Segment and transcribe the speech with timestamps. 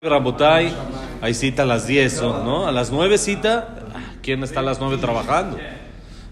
[0.00, 0.72] Rabotay,
[1.20, 2.68] hay cita a las 10, ¿no?
[2.68, 3.80] A las 9 cita,
[4.22, 5.58] ¿quién está a las 9 trabajando?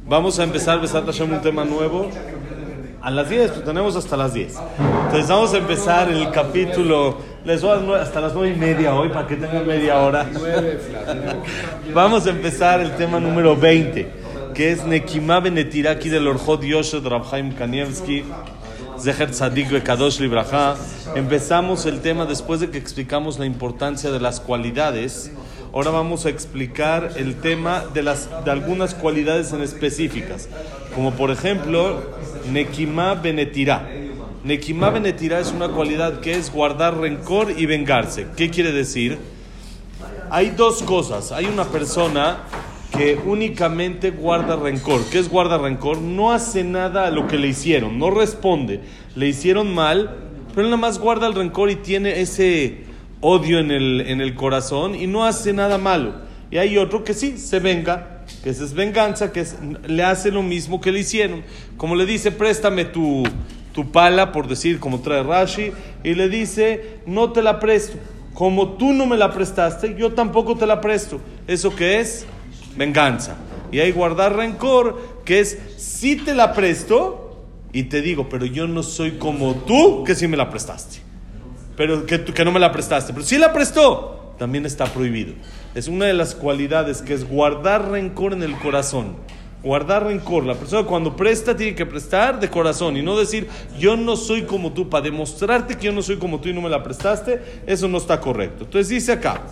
[0.07, 2.09] Vamos a empezar, Besat Hashem, un tema nuevo.
[3.03, 4.55] A las 10, pues tenemos hasta las 10.
[5.07, 9.27] Entonces vamos a empezar el capítulo, les dar hasta las 9 y media hoy, para
[9.27, 10.31] que tengan media hora.
[11.93, 14.13] Vamos a empezar el tema número 20,
[14.55, 18.23] que es Nekima Benetiraki del Orjot Yoshed Rabhaim Kanievski.
[18.99, 20.77] Zeher Tzadik Bekadosh Libraja.
[21.15, 25.31] Empezamos el tema después de que explicamos la importancia de las cualidades.
[25.73, 30.49] Ahora vamos a explicar el tema de, las, de algunas cualidades en específicas,
[30.95, 32.03] como por ejemplo
[32.51, 33.89] Nekima Benetirá.
[34.45, 38.27] Nekima Benetirá es una cualidad que es guardar rencor y vengarse.
[38.37, 39.19] ¿Qué quiere decir?
[40.31, 41.33] Hay dos cosas.
[41.33, 42.39] Hay una persona
[42.93, 45.05] que únicamente guarda rencor.
[45.11, 45.99] ¿Qué es guarda rencor?
[45.99, 48.81] No hace nada a lo que le hicieron, no responde.
[49.15, 50.17] Le hicieron mal,
[50.55, 52.85] pero nada más guarda el rencor y tiene ese
[53.21, 56.15] odio en el, en el corazón y no hace nada malo.
[56.51, 59.45] Y hay otro que sí, se venga, que es venganza, que
[59.87, 61.43] le hace lo mismo que le hicieron.
[61.77, 63.25] Como le dice, préstame tu,
[63.73, 65.73] tu pala, por decir, como trae Rashi,
[66.05, 67.99] y le dice, no te la presto.
[68.33, 71.21] Como tú no me la prestaste, yo tampoco te la presto.
[71.49, 72.27] ¿Eso qué es?
[72.77, 73.37] Venganza.
[73.73, 78.67] Y hay guardar rencor, que es si te la presto y te digo, pero yo
[78.67, 80.99] no soy como tú que sí me la prestaste.
[81.77, 83.13] Pero que, que no me la prestaste.
[83.13, 85.35] Pero si la prestó, también está prohibido.
[85.75, 89.17] Es una de las cualidades que es guardar rencor en el corazón.
[89.63, 90.45] Guardar rencor.
[90.47, 94.43] La persona cuando presta tiene que prestar de corazón y no decir yo no soy
[94.43, 97.43] como tú para demostrarte que yo no soy como tú y no me la prestaste.
[97.67, 98.65] Eso no está correcto.
[98.65, 99.43] Entonces dice acá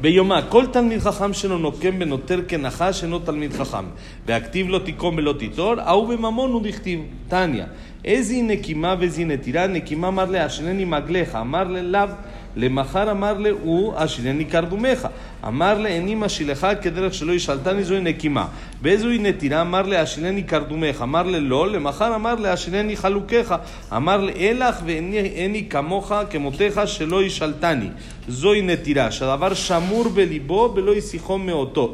[0.00, 3.84] ביומה, כל תלמיד חכם שלו נוקם ונותר כנחש שאינו תלמיד חכם.
[4.26, 7.00] והכתיב לא תיקום ולא תיטור, ההוא בממון הוא דכתיב.
[7.28, 7.64] תניא,
[8.04, 12.08] איזי נקימה ואיזי נטירה, נקימה אמר לה, אשרני מגלך, אמר ללאו,
[12.55, 15.07] למחר אמר לו, אשילני קרדומך.
[15.47, 18.47] אמר לעיני משילך כדרך שלא ישלטני זוהי נקימה.
[18.81, 21.01] באיזוהי נתינה אמר לאשילני קרדומך.
[21.01, 23.55] אמר ללא, למחר אמר לאשילני חלוקך.
[23.95, 27.89] אמר לאלך ועיני כמוך כמותך שלא ישלטני.
[28.27, 31.37] זוהי נתירה, שהדבר שמור בליבו ולא ישיחו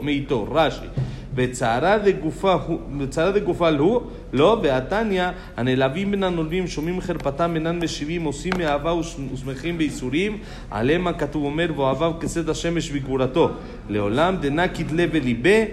[0.02, 0.48] מאיתו.
[0.52, 1.07] רש"י
[1.37, 9.79] וצערה דגופה הוא, לא, והתניא, הנעלבים בין הנולבים, שומעים חרפתם אינם משיבים, עושים מאהבה ושמחים
[9.79, 10.39] בייסורים,
[10.71, 13.51] עליהם הכתוב אומר, ואוהביו כסד השמש וגבורתו.
[13.89, 15.65] לעולם דנא כדלה וליבה,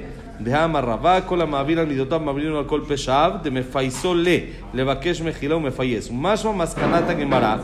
[0.42, 4.28] דהאמר רבה, כל המעביר על מידותיו מעבירים על כל פשעיו, דמפייסו ל,
[4.74, 6.10] לבקש מחילה ומפייס.
[6.10, 7.56] ומשמע מסקנת הגמרא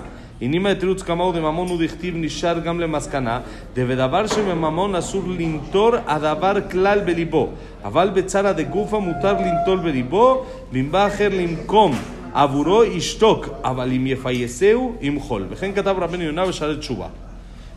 [0.41, 3.39] הנימה תירוץ כמהו דממון הוא דכתיב נשאר גם למסקנה,
[3.75, 7.49] דבדבר שבממון אסור לנטור הדבר כלל בליבו,
[7.83, 11.91] אבל בצרה דגופה מותר לנטור בליבו, ואם בא אחר למקום
[12.33, 15.45] עבורו ישתוק, אבל אם יפייסהו ימחול.
[15.49, 17.07] וכן כתב רבנו יונה בשערי תשובה.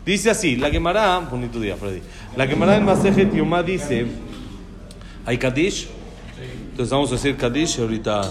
[0.06, 2.00] Dice así, la Gemara, bonito día Freddy,
[2.34, 4.06] la Gemara en Masejet Yomá dice,
[5.26, 5.86] ¿hay Kadish?
[6.70, 8.22] Entonces vamos a decir Kadish ahorita...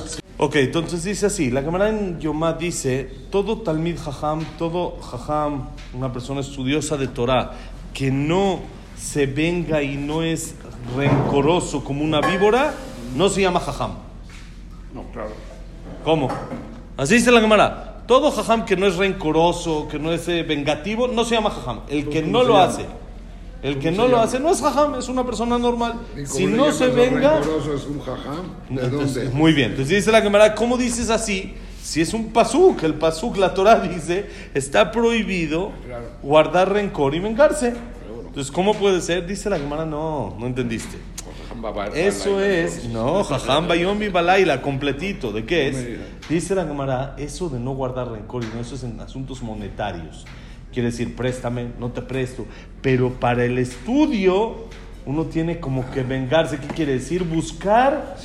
[0.45, 6.13] Ok, entonces dice así, la cámara en Yomá dice, todo Talmid Jajam, todo Jajam, una
[6.13, 7.53] persona estudiosa de Torah,
[7.95, 8.59] que no
[8.97, 10.57] se venga y no es
[10.97, 12.75] rencoroso como una víbora,
[13.15, 13.93] no se llama Jajam.
[14.93, 15.31] No, claro.
[16.03, 16.29] ¿Cómo?
[16.97, 18.03] Así dice la cámara.
[18.09, 21.83] Todo Jajam que no es rencoroso, que no es eh, vengativo, no se llama Jajam.
[21.89, 22.85] El que no lo hace.
[23.63, 26.01] El que no lo hace no es jajam, es una persona normal.
[26.25, 27.39] Si no se venga.
[27.39, 28.47] es un jajam?
[28.69, 29.29] ¿De dónde?
[29.31, 29.71] Muy bien.
[29.71, 31.55] Entonces dice la cámara, ¿cómo dices así?
[31.83, 35.73] Si es un pasuk, el pasuk, la Torah dice, está prohibido
[36.23, 37.75] guardar rencor y vengarse.
[38.27, 39.27] Entonces, ¿cómo puede ser?
[39.27, 40.97] Dice la cámara, no, no entendiste.
[41.95, 45.33] Eso es, no, jajam bayom y balaila, completito.
[45.33, 45.87] ¿De qué es?
[46.29, 50.25] Dice la cámara, eso de no guardar rencor y no, eso es en asuntos monetarios.
[50.73, 52.47] Quiere decir, préstame, no te presto.
[52.81, 54.69] Pero para el estudio,
[55.05, 56.59] uno tiene como que vengarse.
[56.59, 57.25] ¿Qué quiere decir?
[57.25, 58.17] Buscar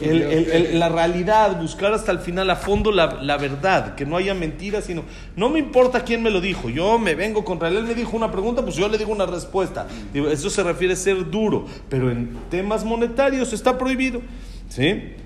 [0.00, 5.02] la realidad, buscar hasta el final a fondo la, verdad, que no haya mentiras, sino,
[5.36, 8.16] no me importa quién me lo dijo, yo me vengo contra él, él me dijo
[8.16, 9.86] una pregunta, pues yo le digo una respuesta.
[10.14, 14.22] eso se refiere a ser duro, pero en temas monetarios está prohibido.
[14.68, 15.16] ¿Sí?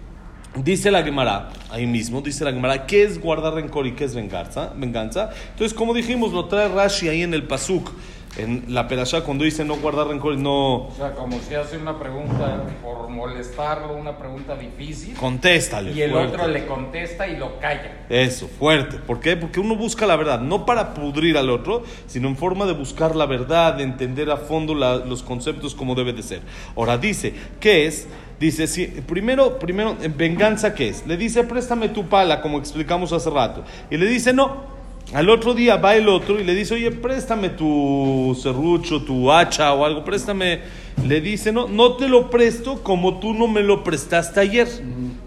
[0.62, 4.14] Dice la Gemara, ahí mismo, dice la Gemara, ¿qué es guardar rencor y qué es
[4.14, 4.72] venganza?
[4.74, 5.30] venganza?
[5.50, 7.92] Entonces, como dijimos, lo trae Rashi ahí en el Pasuk,
[8.38, 10.86] en la Perashá, cuando dice no guardar rencor y no...
[10.86, 15.14] O sea, como si hace una pregunta por molestarlo, una pregunta difícil.
[15.14, 15.92] Contéstale.
[15.92, 18.06] Y el otro le contesta y lo calla.
[18.08, 18.96] Eso, fuerte.
[18.96, 19.36] ¿Por qué?
[19.36, 23.14] Porque uno busca la verdad, no para pudrir al otro, sino en forma de buscar
[23.14, 26.40] la verdad, de entender a fondo los conceptos como debe de ser.
[26.76, 28.06] Ahora dice, ¿qué es?
[28.38, 31.06] Dice, si, primero, primero, venganza, ¿qué es?
[31.06, 33.64] Le dice, préstame tu pala, como explicamos hace rato.
[33.90, 34.76] Y le dice, no,
[35.14, 39.72] Al otro día va el otro y le dice, oye, préstame tu serrucho, tu hacha
[39.72, 40.60] o algo, préstame.
[41.06, 44.68] Le dice, no, no te lo presto como tú no me lo prestaste ayer.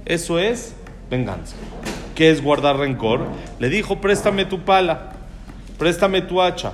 [0.06, 0.76] Eso es
[1.10, 1.56] venganza.
[2.14, 3.22] ¿Qué es guardar rencor?
[3.60, 5.14] Le dijo, préstame tu pala,
[5.78, 6.74] préstame tu hacha.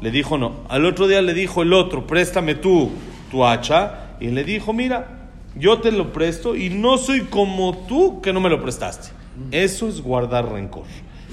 [0.00, 0.64] Le dijo, no.
[0.68, 2.90] Al otro día le dijo el otro, préstame tú
[3.30, 4.16] tu hacha.
[4.18, 5.23] Y le dijo, mira,
[5.56, 9.08] yo te lo presto y no soy como tú que no me lo prestaste.
[9.50, 10.84] Eso es guardar rencor.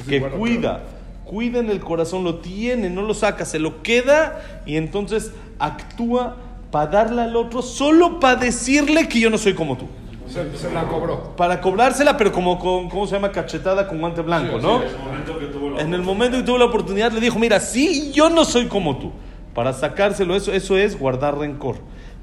[0.08, 0.84] Que cuida,
[1.26, 6.38] cuida en el corazón, lo tiene, no lo saca, se lo queda y entonces actúa
[6.72, 9.88] para darle al otro solo para decirle que yo no soy como tú.
[10.28, 11.36] Se, se la cobró.
[11.36, 13.32] Para cobrársela, pero como con, ¿cómo se llama?
[13.32, 14.82] Cachetada con guante blanco, ¿no?
[15.78, 18.98] En el momento que tuvo la oportunidad le dijo, mira, sí, yo no soy como
[18.98, 19.12] tú.
[19.54, 21.76] Para sacárselo, eso, eso es guardar rencor.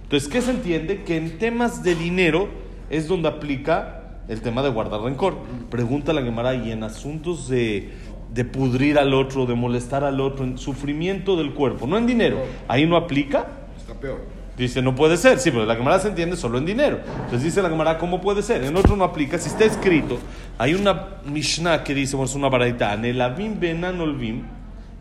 [0.08, 1.02] Entonces, ¿qué se entiende?
[1.02, 2.49] Que en temas de dinero
[2.88, 5.37] es donde aplica el tema de guardar rencor.
[5.69, 7.90] Pregunta la Gemara, y en asuntos de,
[8.32, 12.38] de pudrir al otro, de molestar al otro, en sufrimiento del cuerpo, no en dinero,
[12.69, 13.49] ahí no aplica.
[13.76, 14.22] Está peor.
[14.56, 17.00] Dice, no puede ser, sí, pero la Gemara se entiende solo en dinero.
[17.25, 18.64] Entonces dice la Gemara, ¿cómo puede ser?
[18.64, 19.37] En otro no aplica.
[19.37, 20.19] Si está escrito,
[20.56, 24.44] hay una Mishnah que dice, bueno, es una baraita, Nelavim benan olvim,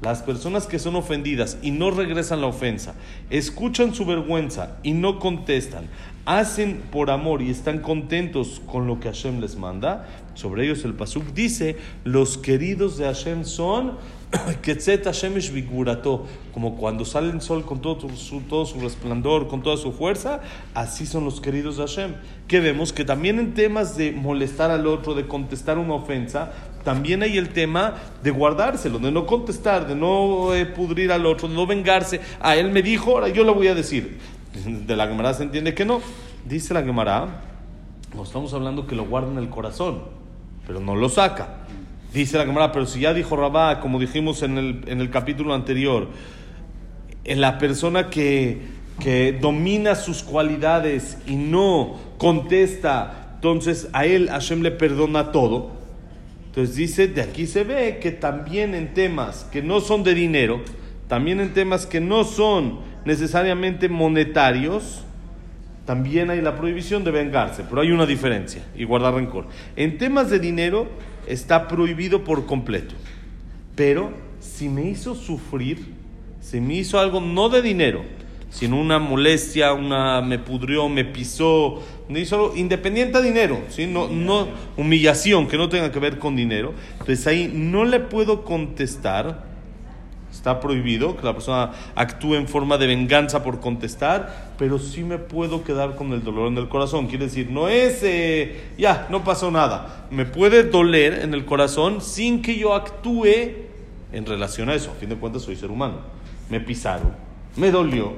[0.02, 2.96] las personas que son ofendidas y no regresan la ofensa,
[3.30, 5.88] escuchan su vergüenza y no contestan,
[6.26, 10.94] hacen por amor y están contentos con lo que Hashem les manda, sobre ellos el
[10.94, 13.98] Pasuk dice, los queridos de Hashem son
[16.54, 20.42] Como cuando sale el sol con todo su, todo su resplandor, con toda su fuerza,
[20.74, 22.16] así son los queridos de Hashem.
[22.48, 26.52] Que vemos que también en temas de molestar al otro, de contestar una ofensa,
[26.84, 31.48] también hay el tema de guardárselo, de no contestar, de no eh, pudrir al otro,
[31.48, 32.22] de no vengarse.
[32.40, 34.18] A él me dijo, ahora yo lo voy a decir.
[34.88, 36.02] De la Gemara se entiende que no.
[36.46, 37.42] Dice la Gemara,
[38.16, 40.04] no estamos hablando que lo guarda en el corazón,
[40.66, 41.67] pero no lo saca.
[42.14, 45.54] Dice la Gemara, pero si ya dijo Rabá, como dijimos en el, en el capítulo
[45.54, 46.08] anterior,
[47.24, 48.62] en la persona que,
[49.00, 55.72] que domina sus cualidades y no contesta, entonces a él Hashem le perdona todo.
[56.48, 60.62] Entonces dice, de aquí se ve que también en temas que no son de dinero,
[61.08, 65.04] también en temas que no son necesariamente monetarios,
[65.86, 69.46] también hay la prohibición de vengarse, pero hay una diferencia y guardar rencor.
[69.76, 70.88] En temas de dinero
[71.28, 72.96] está prohibido por completo,
[73.76, 75.94] pero si me hizo sufrir,
[76.42, 78.04] si me hizo algo no de dinero,
[78.50, 83.86] sino una molestia, una me pudrió, me pisó, me hizo algo independiente a dinero, ¿sí?
[83.86, 84.48] no, no
[84.78, 89.46] humillación que no tenga que ver con dinero, entonces ahí no le puedo contestar
[90.32, 95.18] Está prohibido que la persona actúe en forma de venganza por contestar, pero sí me
[95.18, 97.08] puedo quedar con el dolor en el corazón.
[97.08, 100.08] Quiere decir, no es, eh, ya, no pasó nada.
[100.12, 103.26] Me puede doler en el corazón sin que yo actúe
[104.12, 104.92] en relación a eso.
[104.92, 106.00] A fin de cuentas, soy ser humano.
[106.50, 107.14] Me pisaron,
[107.56, 108.14] me dolió,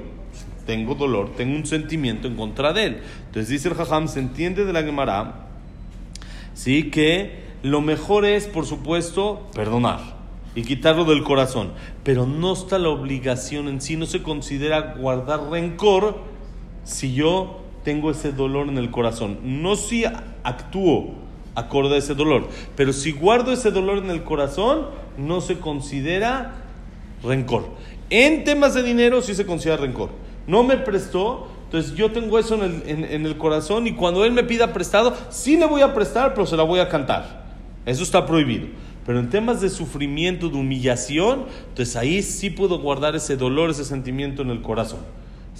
[0.66, 3.02] tengo dolor, tengo un sentimiento en contra de él.
[3.26, 5.46] Entonces dice el Jajam, se entiende de la Gemara,
[6.54, 10.19] sí, que lo mejor es, por supuesto, perdonar
[10.54, 11.72] y quitarlo del corazón.
[12.04, 16.18] Pero no está la obligación en sí, no se considera guardar rencor
[16.84, 19.38] si yo tengo ese dolor en el corazón.
[19.42, 20.04] No si
[20.42, 21.14] actúo
[21.54, 24.86] acorde a ese dolor, pero si guardo ese dolor en el corazón,
[25.18, 26.54] no se considera
[27.22, 27.64] rencor.
[28.08, 30.10] En temas de dinero sí se considera rencor.
[30.46, 34.32] No me prestó, entonces yo tengo eso en el, en- el corazón y cuando él
[34.32, 37.44] me pida prestado, sí le voy a prestar, pero se la voy a cantar.
[37.86, 38.66] Eso está prohibido.
[39.06, 43.84] Pero en temas de sufrimiento, de humillación, entonces ahí sí puedo guardar ese dolor, ese
[43.84, 45.00] sentimiento en el corazón.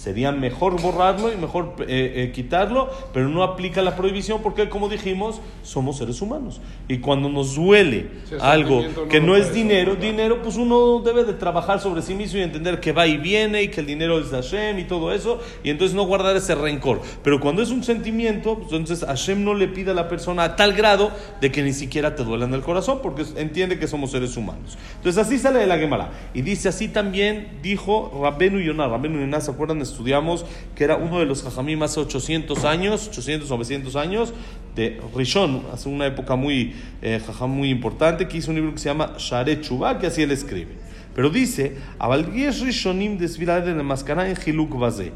[0.00, 4.88] Sería mejor borrarlo y mejor eh, eh, quitarlo, pero no aplica la prohibición porque, como
[4.88, 6.62] dijimos, somos seres humanos.
[6.88, 8.08] Y cuando nos duele
[8.40, 12.38] algo no que no es dinero, dinero, pues uno debe de trabajar sobre sí mismo
[12.38, 15.12] y entender que va y viene y que el dinero es de Hashem y todo
[15.12, 17.02] eso, y entonces no guardar ese rencor.
[17.22, 20.56] Pero cuando es un sentimiento, pues entonces Hashem no le pide a la persona a
[20.56, 21.10] tal grado
[21.42, 24.78] de que ni siquiera te duela en el corazón, porque entiende que somos seres humanos.
[24.96, 26.10] Entonces así sale de la Gemara.
[26.32, 28.88] Y dice así también, dijo Rabbenu Yonah.
[28.88, 29.89] Rabbenu Yonah, ¿se acuerdan?
[29.89, 34.33] Estudiamos que era uno de los jajamim hace 800 años, 800, 900 años,
[34.75, 38.79] de Rishon, hace una época muy, eh, jajam muy importante, que hizo un libro que
[38.79, 40.75] se llama Share Chubá, que así él escribe.
[41.15, 45.09] Pero dice, אבל יש ראשונים דסבילה למסקנה אין חילוק בזה.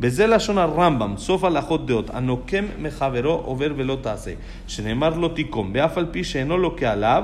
[0.00, 4.30] וזה לשון הרמב"ם, סוף הלכות דעות, הנוקם מחברו עובר ולא תעשה,
[4.66, 7.22] שנאמר לא תיקום, ואף על פי שאינו לוקה עליו,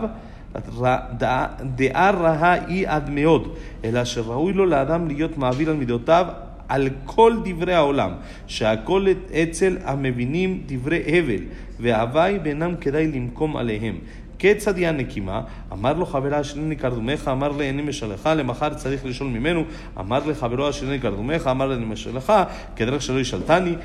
[0.80, 3.48] ר- דעה דעה רעה היא עד מאוד,
[3.84, 6.26] אלא שראוי לו לאדם להיות מעביר על מידותיו
[6.67, 8.11] על כל דברי העולם,
[8.47, 9.05] שהכל
[9.43, 11.43] אצל המבינים דברי הבל,
[11.79, 13.97] והווי ואינם כדאי למקום עליהם.
[14.43, 15.41] כיצד היא הנקימה?
[15.71, 19.63] אמר לו חברה אשרני קרדומך, אמר לי איני משלך, למחר צריך לשאול ממנו,
[19.99, 22.33] אמר לחברו אשרני קרדומך, אמר לי איני משלך,
[22.75, 23.75] כדרך שלא ישאלתני,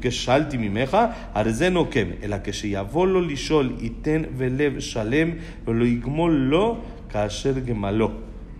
[0.00, 0.98] כששאלתי ממך,
[1.34, 5.30] הרי זה נוקם, אלא כשיבוא לו לשאול, ייתן ולב שלם,
[5.64, 8.10] ולא יגמול לו כאשר גמלו.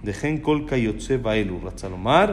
[0.05, 2.33] וכן כל כיוצא באלו, רצה לומר,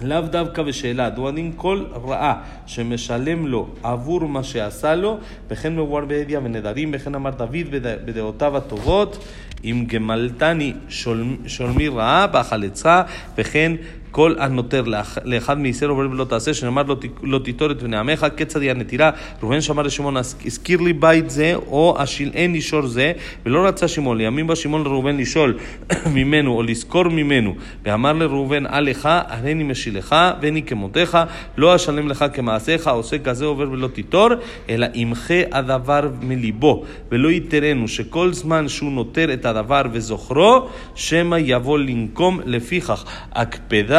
[0.00, 2.34] לאו דווקא בשאלה, דואגים כל רעה
[2.66, 5.18] שמשלם לו עבור מה שעשה לו,
[5.48, 9.24] וכן מבואר בעדיה ונדרים, וכן אמר דוד בד- בדעותיו הטובות,
[9.64, 13.02] אם גמלתני שול, שולמי רעה בהחלצה,
[13.38, 13.72] וכן
[14.11, 18.27] כל הנותר לאח- לאחד מישראל עובר ולא תעשה, שנאמר לא, לא תיטור את בני עמך,
[18.37, 19.09] כיצד היא הנטירה,
[19.41, 23.11] ראובן שמע לשמעון, הזכיר לי בית זה, או השלען לשור זה,
[23.45, 25.57] ולא רצה שמעון, לימים בא שמעון לראובן לשאול
[26.15, 31.17] ממנו, או לזכור ממנו, ואמר לראובן, אל לך, הריני משילך, ואני כמותך,
[31.57, 34.29] לא אשלם לך כמעשיך, עושה כזה עובר ולא תיטור,
[34.69, 41.79] אלא ימחה הדבר מליבו, ולא יתרנו שכל זמן שהוא נוטר את הדבר וזוכרו, שמא יבוא
[41.79, 43.05] לנקום לפיכך.
[43.31, 43.98] הקפדה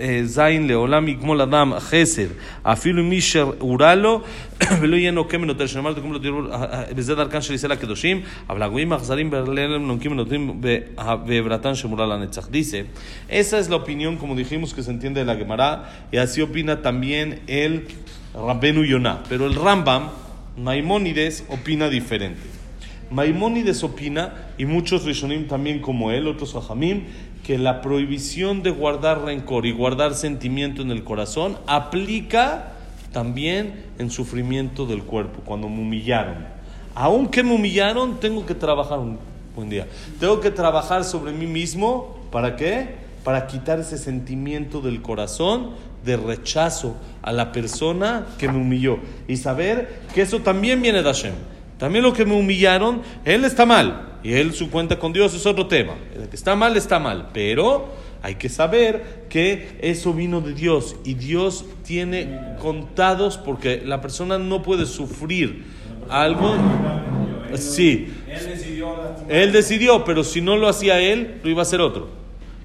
[0.00, 2.26] אה, ז' לעולם יגמול אדם חסד,
[2.62, 4.20] אפילו מי שהורע לו
[4.80, 6.42] ולא יהיה נוקם מנותר, שנאמר תקום לו תראו,
[6.96, 10.60] בזה דרכן של ישראל הקדושים, אבל הגויים האכזרים ברלם נונקים ונותנים
[11.26, 12.48] בעברתן שמורה לנצח.
[12.52, 12.86] Dice,
[13.28, 15.70] esa es la opinión, como dijimos, que se entiende de la Gemara,
[16.12, 17.86] y así opina también el
[18.34, 19.22] Rabbenu Yonah.
[19.28, 20.08] Pero el Rambam,
[20.56, 22.40] Maimónides, opina diferente.
[23.10, 27.04] Maimónides opina, y muchos Rishonim también como él, otros Jajamim,
[27.43, 32.73] que la prohibición de guardar rencor y guardar sentimiento en el corazón aplica
[33.11, 36.47] también en sufrimiento del cuerpo, cuando me humillaron.
[36.93, 39.17] Aunque me humillaron, tengo que trabajar un
[39.55, 39.87] buen día.
[40.19, 42.95] Tengo que trabajar sobre mí mismo, ¿para qué?
[43.23, 45.71] Para quitar ese sentimiento del corazón
[46.05, 48.97] de rechazo a la persona que me humilló.
[49.27, 51.33] Y saber que eso también viene de Hashem.
[51.81, 54.19] También lo que me humillaron, él está mal.
[54.21, 55.95] Y él su cuenta con Dios es otro tema.
[56.15, 57.29] El que está mal, está mal.
[57.33, 57.89] Pero
[58.21, 60.95] hay que saber que eso vino de Dios.
[61.03, 65.63] Y Dios tiene contados porque la persona no puede sufrir
[66.07, 66.53] algo.
[67.55, 68.13] Sí.
[69.27, 72.09] Él decidió, pero si no lo hacía él, lo iba a hacer otro.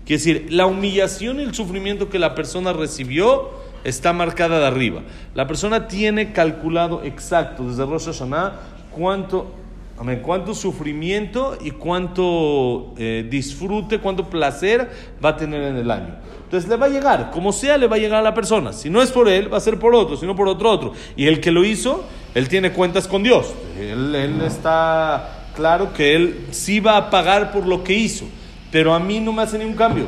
[0.05, 3.49] Quiere decir, la humillación y el sufrimiento que la persona recibió
[3.83, 5.05] está marcada de arriba.
[5.35, 9.53] La persona tiene calculado exacto desde Rosh Hashanah cuánto,
[9.99, 14.91] amén, cuánto sufrimiento y cuánto eh, disfrute, cuánto placer
[15.23, 16.17] va a tener en el año.
[16.45, 18.73] Entonces le va a llegar, como sea, le va a llegar a la persona.
[18.73, 20.93] Si no es por él, va a ser por otro, si no por otro, otro.
[21.15, 23.53] Y el que lo hizo, él tiene cuentas con Dios.
[23.79, 28.25] Él, él está claro que él sí va a pagar por lo que hizo.
[28.71, 30.07] Pero a mí no me hace ningún cambio.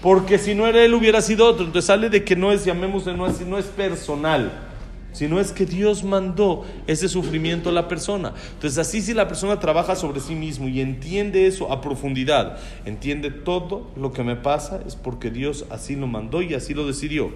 [0.00, 1.64] Porque si no era él, hubiera sido otro.
[1.64, 4.67] Entonces sale de que no es, llamémosle, no es, no es personal.
[5.12, 8.34] Sino es que Dios mandó ese sufrimiento a la persona.
[8.54, 13.30] Entonces así si la persona trabaja sobre sí mismo y entiende eso a profundidad, entiende
[13.30, 17.30] todo lo que me pasa es porque Dios así lo mandó y así lo decidió.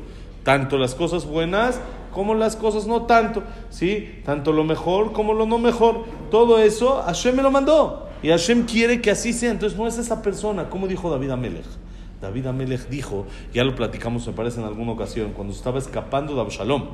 [0.45, 1.81] Tanto las cosas buenas
[2.12, 3.43] como las cosas no tanto.
[3.71, 4.21] ¿sí?
[4.25, 6.05] Tanto lo mejor como lo no mejor.
[6.31, 8.09] Todo eso Hashem me lo mandó.
[8.23, 9.50] Y Hashem quiere que así sea.
[9.50, 11.82] Entonces no es esa persona, como dijo David Amelech.
[12.23, 16.41] David Amelech dijo, ya lo platicamos, me parece, en alguna ocasión, cuando estaba escapando de
[16.41, 16.85] Absalom,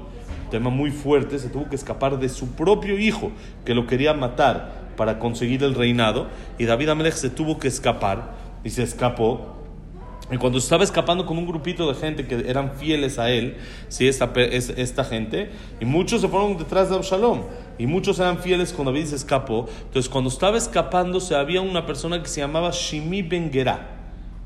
[0.51, 3.31] tema muy fuerte, se tuvo que escapar de su propio hijo,
[3.67, 8.33] que lo quería matar para conseguir el reinado, y David Amelech se tuvo que escapar,
[8.65, 9.55] y se escapó,
[10.33, 13.59] y cuando estaba escapando con un grupito de gente que eran fieles a él,
[13.89, 14.09] ¿sí?
[14.09, 17.43] esta, esta gente, y muchos se fueron detrás de Absalom,
[17.77, 19.69] y muchos eran fieles con David se escapó.
[19.85, 23.98] Entonces, cuando estaba escapando, se había una persona que se llamaba Shimi Ben Gerá.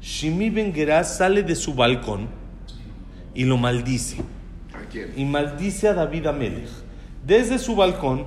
[0.02, 2.28] Shimi Ben Gerá sale de su balcón
[3.34, 4.16] y lo maldice.
[4.74, 5.12] ¿A quién?
[5.16, 6.68] Y maldice a David Amelech.
[7.24, 8.26] Desde su balcón,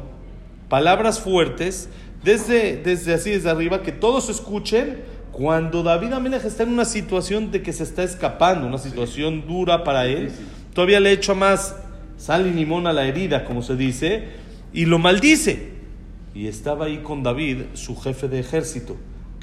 [0.70, 1.90] palabras fuertes,
[2.24, 5.00] desde, desde así, desde arriba, que todos escuchen
[5.34, 9.84] cuando David Amelech está en una situación de que se está escapando, una situación dura
[9.84, 10.32] para él,
[10.74, 11.76] todavía le echa más
[12.16, 14.30] sal y limón a la herida, como se dice,
[14.72, 15.74] y lo maldice.
[16.34, 18.96] Y estaba ahí con David, su jefe de ejército,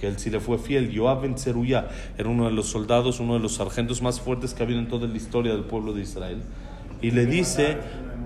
[0.03, 1.87] que él sí le fue fiel, Joab Ben Zeruya,
[2.19, 4.89] era uno de los soldados, uno de los sargentos más fuertes que ha habido en
[4.89, 6.39] toda la historia del pueblo de Israel.
[7.01, 7.77] Y le dice,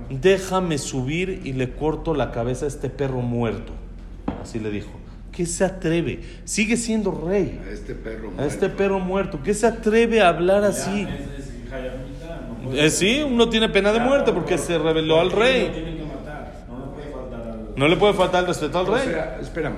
[0.09, 3.75] déjame subir y le corto la cabeza a este perro muerto.
[4.43, 4.89] Así le dijo.
[5.33, 6.23] ¿Qué se atreve?
[6.45, 7.61] Sigue siendo rey.
[7.69, 8.43] A este perro A muerto.
[8.55, 9.41] este perro muerto.
[9.45, 11.07] ¿Qué se atreve a hablar así?
[12.73, 15.93] Eh, sí, uno tiene pena de muerte porque se rebeló al rey.
[17.77, 19.05] No le puede faltar el respeto al O rey.
[19.09, 19.77] sea, espérame.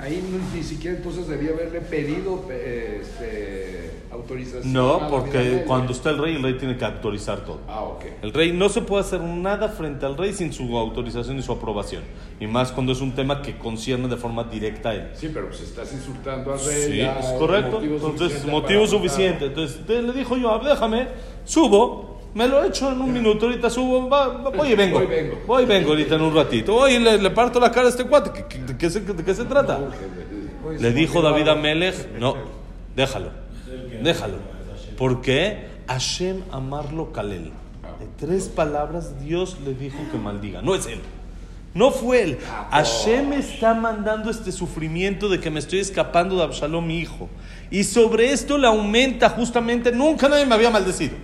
[0.00, 4.72] Ahí no- ni siquiera entonces debía haberle pedido eh, este, autorización.
[4.72, 7.60] No, porque cuando está el rey, el rey tiene que actualizar todo.
[7.68, 8.04] Ah, ok.
[8.22, 11.52] El rey no se puede hacer nada frente al rey sin su autorización y su
[11.52, 12.02] aprobación.
[12.40, 15.10] Y más cuando es un tema que concierne de forma directa a él.
[15.14, 16.92] Sí, pero pues estás insultando al rey.
[16.92, 17.76] Sí, es correcto.
[17.80, 19.46] motivo Entonces, motivo suficiente.
[19.46, 21.06] Entonces, le dijo yo, déjame,
[21.44, 24.98] subo, me lo echo en un minuto, ahorita subo, va, va, voy y vengo.
[24.98, 25.36] Voy y vengo.
[25.46, 26.72] Voy vengo ahorita en un ratito.
[26.74, 28.30] Voy y le, le parto la cara a este cuate.
[28.32, 29.80] ¿Qué- qué- ¿De qué se, de qué se trata?
[30.78, 32.36] Le dijo David a Melech, no,
[32.94, 33.30] déjalo,
[34.02, 34.36] déjalo.
[34.96, 35.68] ¿Por qué?
[35.88, 37.52] Hashem amarlo kalel.
[37.98, 40.62] De tres palabras Dios le dijo que maldiga.
[40.62, 41.00] No es él.
[41.74, 42.38] No fue él.
[42.70, 47.28] Hashem está mandando este sufrimiento de que me estoy escapando de Absalom, mi hijo.
[47.70, 51.14] Y sobre esto le aumenta justamente, nunca nadie me había maldecido.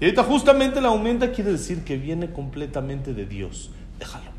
[0.00, 3.70] Y ahorita justamente la aumenta quiere decir que viene completamente de Dios.
[3.98, 4.30] Déjalo.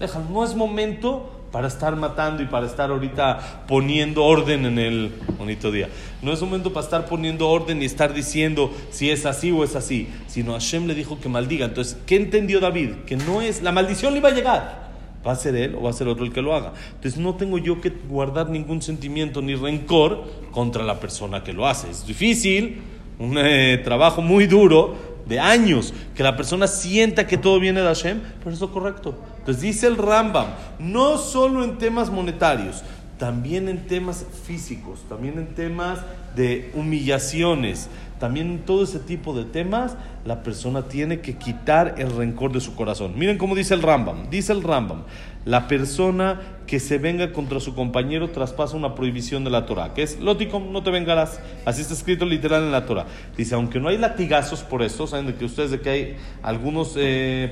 [0.00, 0.28] Déjalo.
[0.30, 5.70] No es momento para estar matando y para estar ahorita poniendo orden en el bonito
[5.70, 5.88] día.
[6.20, 9.76] No es momento para estar poniendo orden y estar diciendo si es así o es
[9.76, 10.08] así.
[10.26, 11.66] Sino Hashem le dijo que maldiga.
[11.66, 12.90] Entonces, ¿qué entendió David?
[13.06, 14.84] Que no es, la maldición le iba a llegar.
[15.24, 16.72] ¿Va a ser él o va a ser otro el que lo haga?
[16.96, 21.68] Entonces no tengo yo que guardar ningún sentimiento ni rencor contra la persona que lo
[21.68, 21.88] hace.
[21.88, 22.82] Es difícil,
[23.18, 27.86] un eh, trabajo muy duro, de años, que la persona sienta que todo viene de
[27.86, 29.18] Hashem, pero eso es correcto.
[29.38, 30.46] Entonces dice el Rambam,
[30.78, 32.82] no solo en temas monetarios,
[33.18, 36.00] también en temas físicos, también en temas
[36.34, 42.14] de humillaciones, también en todo ese tipo de temas, la persona tiene que quitar el
[42.14, 43.12] rencor de su corazón.
[43.16, 45.04] Miren cómo dice el Rambam, dice el Rambam,
[45.44, 50.02] la persona que se venga contra su compañero traspasa una prohibición de la Torah, que
[50.02, 51.38] es Loticom, no te vengarás.
[51.66, 53.04] Así está escrito literal en la Torah.
[53.36, 56.96] Dice, aunque no hay latigazos por esto, saben de que ustedes de que hay algunas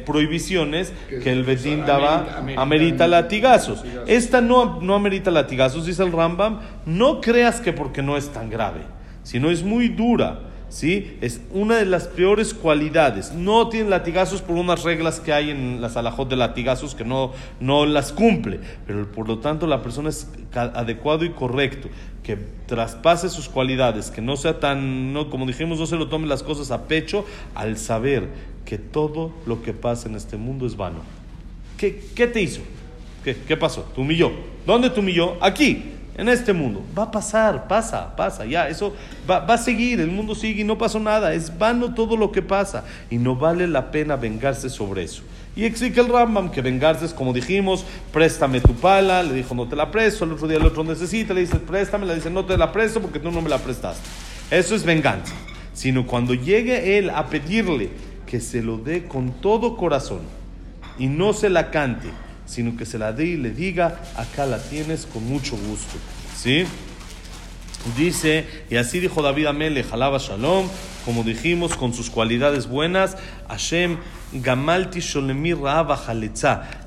[0.07, 3.79] prohibiciones Que- el o sea, Bedín daba, amerita- amerita- amerita latigazos.
[3.79, 4.09] latigazos.
[4.09, 6.61] Esta no, no amerita latigazos, dice el Rambam.
[6.87, 8.81] No creas que porque no es tan grave,
[9.23, 10.41] sino es muy dura.
[10.73, 11.19] ¿Sí?
[11.21, 13.33] Es una de las peores cualidades.
[13.33, 17.33] No tiene latigazos por unas reglas que hay en las alajot de latigazos que no,
[17.61, 18.59] no las cumple.
[18.87, 21.91] Pero por lo tanto la persona es adecuado y correcto.
[22.23, 26.27] Que traspase sus cualidades, que no sea tan, no, como dijimos, no se lo tome
[26.27, 28.31] las cosas a pecho al saber
[28.65, 31.01] que todo lo que pasa en este mundo es vano.
[31.77, 32.63] ¿Qué, qué te hizo?
[33.23, 33.83] ¿Qué, ¿Qué pasó?
[33.95, 34.33] ¿Te humilló?
[34.65, 35.37] ¿Dónde te humilló?
[35.43, 36.83] Aquí, en este mundo.
[36.97, 38.95] Va a pasar, pasa, pasa, ya, eso
[39.29, 41.35] va, va a seguir, el mundo sigue y no pasó nada.
[41.35, 45.23] Es vano todo lo que pasa y no vale la pena vengarse sobre eso.
[45.55, 49.69] Y explica el Rambam que vengarse es como dijimos, préstame tu pala, le dijo no
[49.69, 52.47] te la presto, el otro día el otro necesita, le dice préstame, le dice no
[52.47, 54.09] te la presto porque tú no me la prestaste.
[54.51, 55.35] Eso es venganza.
[55.75, 57.91] Sino cuando llegue él a pedirle
[58.27, 60.21] que se lo dé con todo corazón
[60.99, 62.09] y no se la cante,
[62.53, 65.97] sino que se la dé y le diga, acá la tienes con mucho gusto.
[66.37, 66.65] ¿Sí?
[67.97, 70.67] Dice, y así dijo David Amelech, alaba Shalom,
[71.05, 73.17] como dijimos, con sus cualidades buenas,
[73.49, 73.97] Hashem,
[74.35, 75.99] Gamalti Sholemi Raaba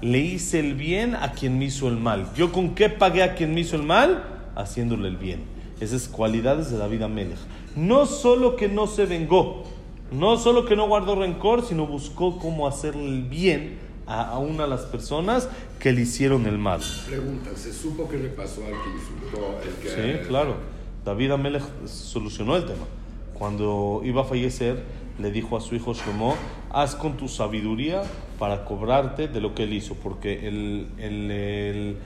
[0.02, 2.30] le hice el bien a quien me hizo el mal.
[2.38, 4.24] ¿Yo con qué pagué a quien me hizo el mal?
[4.56, 5.44] Haciéndole el bien.
[5.82, 7.40] Esas cualidades de David Amelech.
[7.76, 9.64] No solo que no se vengó,
[10.12, 14.64] no solo que no guardó rencor, sino buscó cómo hacerle el bien a, a una
[14.64, 16.82] de las personas que le hicieron el mal.
[17.08, 19.60] Pregunta, ¿se supo qué le pasó al que insultó?
[19.64, 19.90] El que,
[20.22, 20.56] Sí, claro.
[21.04, 22.86] David Amelech solucionó el tema.
[23.34, 24.84] Cuando iba a fallecer,
[25.20, 26.36] le dijo a su hijo Shlomo,
[26.72, 28.04] haz con tu sabiduría
[28.40, 31.98] para cobrarte de lo que él hizo, porque el, el, el,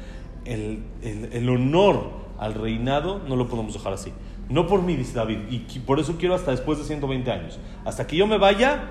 [0.45, 4.11] el, el- el honor al reinado no lo podemos dejar así.
[4.49, 7.59] No por mí, dice David, y por eso quiero hasta después de 120 años.
[7.85, 8.83] Hasta que yo me vaya,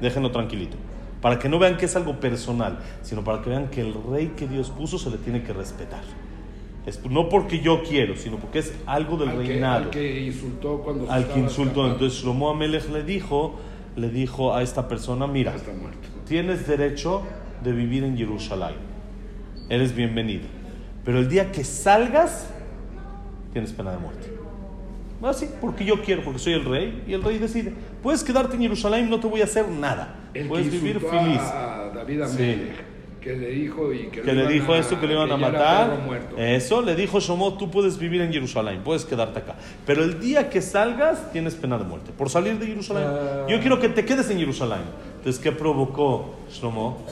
[0.00, 0.76] déjenlo tranquilito.
[1.20, 4.32] Para que no vean que es algo personal, sino para que vean que el rey
[4.36, 6.02] que Dios puso se le tiene que respetar.
[6.86, 9.84] Es no porque yo quiero, sino porque es algo del al que, reinado.
[9.84, 11.70] al que insultó cuando Al que insultó.
[11.70, 11.92] escapando.
[11.92, 13.56] Entonces Shlomo Amelech le dijo,
[13.96, 15.72] le dijo a esta persona, mira, está
[16.26, 17.22] tienes derecho
[17.62, 18.76] de vivir en Jerusalén.
[19.68, 20.44] Eres bienvenido.
[21.04, 22.48] Pero el día que salgas,
[23.52, 24.39] tienes pena de muerte.
[25.22, 27.72] Ah, sí, porque yo quiero, porque soy el rey y el rey decide.
[28.02, 30.16] Puedes quedarte en Jerusalén, no te voy a hacer nada.
[30.32, 31.40] El Puedes vivir feliz.
[31.40, 32.42] A, David Sí.
[32.42, 35.36] Amelech, que le dijo y que, que le dijo a- esto, que le iban a
[35.36, 35.98] matar.
[36.38, 39.56] Eso, le dijo Shomot, tú puedes vivir en Jerusalén, puedes quedarte acá.
[39.84, 42.12] Pero el día que salgas, tienes pena de muerte.
[42.16, 43.04] Por salir de Jerusalén.
[43.06, 43.46] Ah.
[43.46, 44.80] Yo quiero que te quedes en Jerusalén.
[45.18, 47.04] Entonces, ¿qué provocó Shlomo?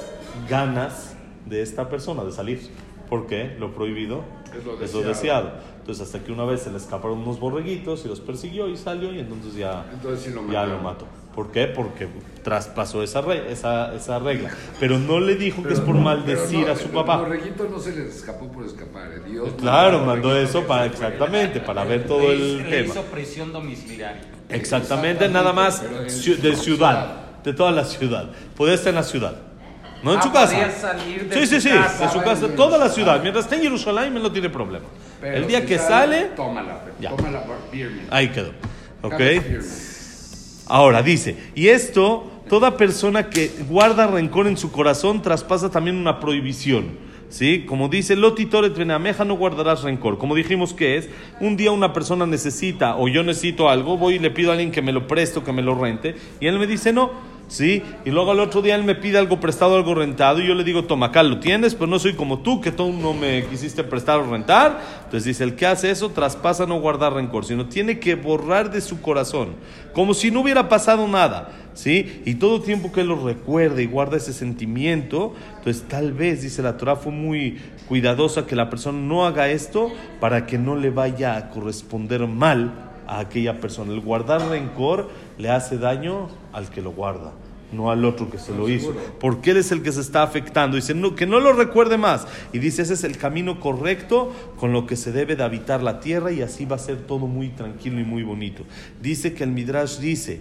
[0.49, 2.61] Ganas de esta persona de salir.
[3.09, 3.57] ¿Por qué?
[3.59, 4.23] Lo prohibido
[4.59, 5.53] Es lo es lo deseado.
[5.81, 9.13] Entonces hasta que una vez se le escaparon unos borreguitos y los persiguió y salió
[9.15, 11.07] y entonces ya, Entonces sí lo ya lo mató.
[11.35, 11.67] ¿Por qué?
[11.69, 12.09] Porque
[12.43, 14.51] traspasó esa, re- esa, esa regla.
[14.81, 17.17] Pero no le dijo que es por no- maldecir pero no, a su el papá.
[17.19, 19.11] borreguito no se les escapó por escapar.
[19.13, 19.21] eh.
[19.31, 22.89] Dios Claro, mandó eso para exactamente, para ver todo Le el le tema.
[22.93, 24.21] hizo prisión domiciliaria.
[24.51, 27.17] Exactamente, nada más pero de ciudad, ciudad.
[27.45, 28.29] de toda la ciudad.
[28.57, 29.37] Podía estar en la ciudad,
[30.03, 30.53] no en Ah, su casa.
[30.53, 32.07] podía salir de sí, su sí, sí, casa.
[32.07, 33.21] de su casa, toda la ciudad.
[33.23, 34.87] Mientras esté en Jerusalén, no tiene problema.
[35.21, 37.11] Pero el día si que sale, Tómala, Ya.
[37.11, 37.43] tómala
[38.11, 38.53] ahí quedó.
[39.03, 39.21] ¿Ok?
[40.67, 46.21] Ahora dice, y esto, toda persona que guarda rencor en su corazón traspasa también una
[46.21, 47.09] prohibición.
[47.31, 47.67] ¿Sí?
[47.67, 50.17] Como dice Lotitoret Benameja, no guardarás rencor.
[50.17, 54.19] Como dijimos que es, un día una persona necesita o yo necesito algo, voy y
[54.19, 56.59] le pido a alguien que me lo preste o que me lo rente, y él
[56.59, 57.11] me dice no.
[57.49, 57.83] ¿Sí?
[58.05, 60.65] Y luego al otro día él me pide algo prestado, algo rentado, y yo le
[60.65, 63.83] digo, toma, acá lo tienes, pero no soy como tú, que tú no me quisiste
[63.85, 64.81] prestar o rentar.
[64.99, 68.83] Entonces dice, el que hace eso traspasa no guardar rencor, sino tiene que borrar de
[68.83, 69.55] su corazón,
[69.95, 71.53] como si no hubiera pasado nada.
[71.73, 72.23] ¿Sí?
[72.25, 76.61] Y todo tiempo que él lo recuerde y guarda ese sentimiento, entonces tal vez, dice
[76.61, 80.91] la Torah, fue muy cuidadosa que la persona no haga esto para que no le
[80.91, 83.93] vaya a corresponder mal a aquella persona.
[83.93, 87.33] El guardar rencor le hace daño al que lo guarda,
[87.73, 88.95] no al otro que se lo hizo.
[89.19, 90.77] Porque él es el que se está afectando.
[90.77, 92.29] Dice, no, que no lo recuerde más.
[92.53, 95.99] Y dice, ese es el camino correcto con lo que se debe de habitar la
[95.99, 98.63] tierra y así va a ser todo muy tranquilo y muy bonito.
[99.01, 100.41] Dice que el Midrash dice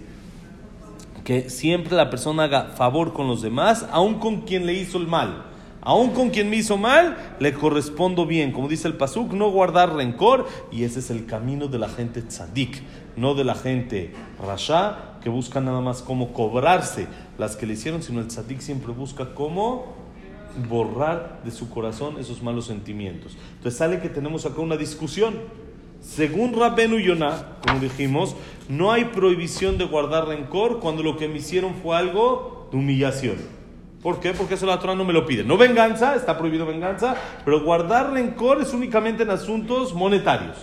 [1.24, 5.06] que siempre la persona haga favor con los demás, aun con quien le hizo el
[5.06, 5.47] mal.
[5.80, 8.52] Aun con quien me hizo mal, le correspondo bien.
[8.52, 10.46] Como dice el Pasuk, no guardar rencor.
[10.72, 12.82] Y ese es el camino de la gente tzadik,
[13.16, 14.12] no de la gente
[14.44, 17.06] rasha, que busca nada más cómo cobrarse
[17.38, 19.96] las que le hicieron, sino el tzadik siempre busca cómo
[20.68, 23.36] borrar de su corazón esos malos sentimientos.
[23.56, 25.34] Entonces sale que tenemos acá una discusión.
[26.00, 28.36] Según Rabbenu Yonah, como dijimos,
[28.68, 33.57] no hay prohibición de guardar rencor cuando lo que me hicieron fue algo de humillación.
[34.02, 34.32] ¿Por qué?
[34.32, 35.42] Porque eso la Torah no me lo pide.
[35.42, 40.56] No venganza, está prohibido venganza, pero guardar rencor es únicamente en asuntos monetarios.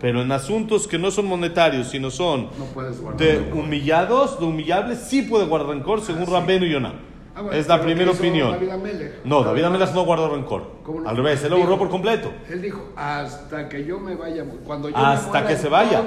[0.00, 5.22] Pero en asuntos que no son monetarios, sino son No de humillados, de humillables, sí
[5.22, 7.09] puede guardar rencor según Rabbenu Yonah.
[7.34, 8.50] Ah, bueno, es la primera ¿qué hizo opinión.
[8.52, 9.06] David?
[9.24, 10.72] No, David Amelech no guardó rencor.
[10.82, 11.08] ¿Cómo no?
[11.08, 12.32] Al revés, él lo borró por completo.
[12.50, 16.02] Él dijo, hasta que yo me vaya, cuando yo me Hasta muera, que se vaya.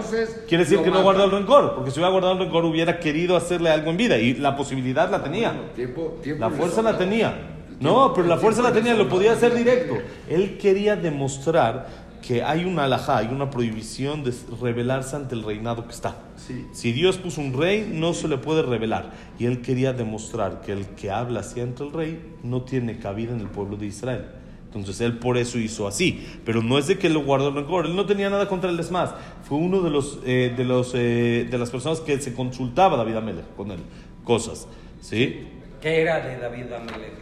[0.48, 3.38] Quiere decir que no guardó el rencor, porque si hubiera guardado el rencor hubiera querido
[3.38, 5.50] hacerle algo en vida y la posibilidad la tenía.
[5.54, 7.50] Bueno, tiempo- tiempo La fuerza la tenía.
[7.80, 9.98] No, pero la fuerza la tenía, lo podía hacer directo.
[10.30, 15.86] Él quería demostrar que hay una alajá, hay una prohibición de rebelarse ante el reinado
[15.86, 16.16] que está.
[16.38, 16.66] Sí.
[16.72, 19.12] Si Dios puso un rey, no se le puede revelar.
[19.38, 23.34] Y él quería demostrar que el que habla así ante el rey no tiene cabida
[23.34, 24.26] en el pueblo de Israel.
[24.68, 26.26] Entonces él por eso hizo así.
[26.46, 27.86] Pero no es de que lo guardó el rencor.
[27.86, 28.80] Él no tenía nada contra él.
[28.80, 32.34] Es más, fue uno de, los, eh, de, los, eh, de las personas que se
[32.34, 33.80] consultaba David Amelech con él.
[34.24, 34.68] Cosas.
[35.02, 35.46] ¿Sí?
[35.82, 37.14] ¿Qué era de David Amelech?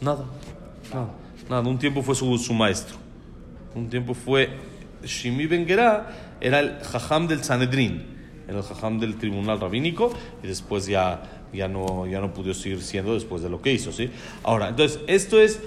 [0.00, 0.24] Nada.
[0.92, 1.10] Nada.
[1.48, 1.68] Nada.
[1.68, 3.07] Un tiempo fue su, su maestro.
[3.74, 4.50] Un tiempo fue
[5.04, 8.06] Shimi Ben Gerá, era el jajam del Sanedrín,
[8.48, 12.82] era el jajam del tribunal rabínico y después ya, ya, no, ya no pudo seguir
[12.82, 13.92] siendo después de lo que hizo.
[13.92, 14.10] ¿sí?
[14.42, 15.60] Ahora, entonces, esto es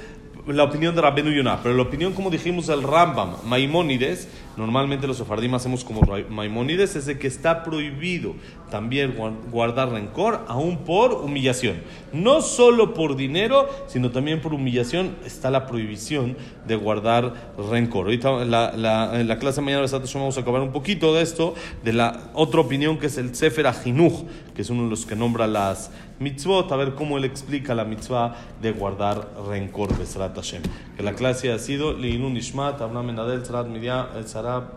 [0.47, 4.27] la opinión de Rabbenu Yonah, pero la opinión, como dijimos, del Rambam, Maimónides,
[4.61, 8.35] normalmente los sefardim hacemos como Maimónides, es de que está prohibido
[8.69, 11.81] también guar- guardar rencor, aún por humillación.
[12.13, 18.05] No solo por dinero, sino también por humillación está la prohibición de guardar rencor.
[18.05, 21.53] Ahorita la, la- en la clase de mañana vamos a acabar un poquito de esto,
[21.83, 24.23] de la otra opinión que es el Sefer Ajinuj,
[24.61, 27.83] que es uno de los que nombra las mitzvot, a ver cómo él explica la
[27.83, 30.61] mitzvah de guardar rencor, Besrat Hashem.
[30.95, 34.67] Que la clase ha sido Leilun Ishmat, Abraham Menadel, Sarat Miriam, eh, Miriam,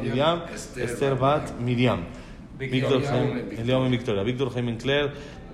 [0.00, 0.42] Miriam,
[0.76, 2.04] Esther Bat Miriam.
[2.56, 2.98] Victoria.
[2.98, 3.42] Víctor Jaime,
[3.88, 4.22] Victoria.
[4.22, 5.10] Víctor Jaime Claire,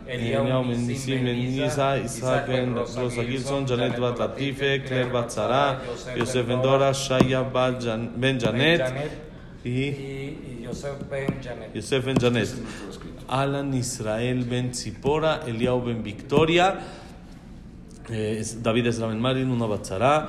[0.07, 3.01] Eliao Eliao Ben Ben Nisim Nisim Ben Ben Nisa, Nisa, Isaac Isaac Ben Ben Rosa
[3.01, 3.99] Rosa Gilson, Gilson, Janet
[9.69, 11.75] Y, y Yosef Ben Janet.
[11.75, 12.49] Yosef Ben Janet.
[13.29, 16.79] Alan Israel Ben Tzipora, Eliao Ben Victoria,
[18.11, 20.29] eh, David Esra Ben Marin, una Batzara,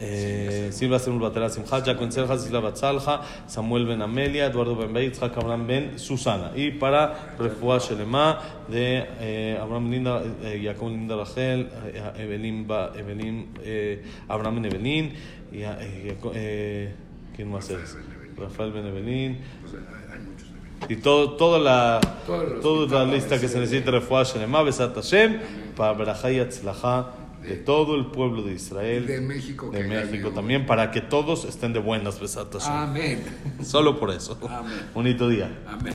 [0.00, 5.22] eh, Silva Semul Batera Simcha, Ben Serja, Sila Batzalja, Samuel Ben Amelia, Eduardo Ben Beit,
[5.22, 6.50] Abraham Ben Susana.
[6.56, 13.46] Y para Refuah Shelema de eh, Abraham Linda, eh, Jacob Linda Rachel, eh, Evelyn, Evelyn
[13.62, 15.12] eh, Abraham Ben Evelyn,
[15.52, 16.94] y, eh, eh,
[17.36, 17.96] ¿quién más es?
[18.40, 19.38] Rafael Ben Evelyn.
[19.62, 20.48] Pues, hay- hay muchos
[20.88, 25.38] de- Y todo, toda la, toda la lista que se necesita refuah Shelema, Besat Hashem,
[25.76, 30.66] para Berajá y Atzlajá de todo el pueblo de Israel, De México de México también,
[30.66, 32.72] para que todos estén de buenas, Besat Hashem.
[32.72, 33.24] Amén.
[33.62, 34.38] Solo por eso.
[34.48, 34.72] Amén.
[34.94, 35.50] Bonito día.
[35.66, 35.84] Amén.